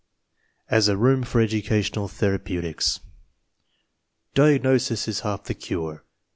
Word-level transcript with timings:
AS 0.67 0.87
A 0.87 0.97
ROOM 0.97 1.21
FOR 1.21 1.41
EDUCATIONAL 1.41 2.07
THERAPEUTICS 2.07 3.01
"Diagnosis 4.33 5.07
is 5.07 5.19
half 5.19 5.43
the 5.43 5.53
cure." 5.53 6.03